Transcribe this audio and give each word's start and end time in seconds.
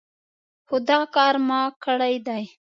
هو 0.67 0.75
دا 0.89 0.99
کار 1.15 1.35
ما 1.47 1.61
کړی 1.85 2.15
دی. 2.27 2.43